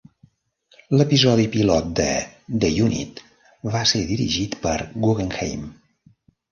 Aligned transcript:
L'episodi 0.99 1.45
pilot 1.57 1.91
de 1.99 2.07
"The 2.65 2.73
Unit" 2.89 3.23
va 3.77 3.87
ser 3.95 4.05
dirigit 4.15 4.61
per 4.67 4.77
Guggenheim 5.07 5.73